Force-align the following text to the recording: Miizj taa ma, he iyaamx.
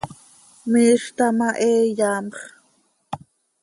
Miizj 0.71 1.07
taa 1.17 1.33
ma, 1.37 1.47
he 1.59 1.69
iyaamx. 1.89 2.35